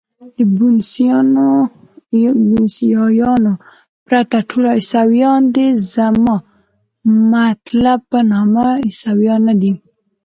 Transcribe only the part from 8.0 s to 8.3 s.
په